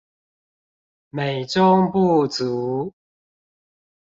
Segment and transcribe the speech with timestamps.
[1.11, 2.91] 美中不足